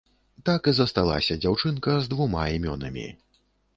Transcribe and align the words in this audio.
Так 0.49 0.69
і 0.69 0.73
засталася 0.77 1.37
дзяўчынка 1.43 1.91
з 2.07 2.13
двума 2.15 2.47
імёнамі. 2.55 3.07